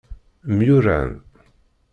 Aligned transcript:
Myuran. 0.55 1.11